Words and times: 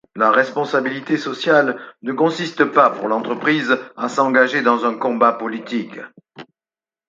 La 0.15 0.31
responsabilité 0.31 1.15
sociale 1.15 1.79
ne 2.01 2.11
consiste 2.11 2.65
pas 2.65 2.89
pour 2.89 3.07
l’entreprise 3.07 3.77
à 3.95 4.09
s’engager 4.09 4.63
dans 4.63 4.83
un 4.85 4.97
combat 4.97 5.33
politique. 5.33 5.99